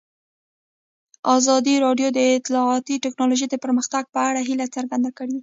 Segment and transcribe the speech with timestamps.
[1.35, 5.37] ازادي راډیو د اطلاعاتی تکنالوژي د پرمختګ په اړه هیله څرګنده کړې.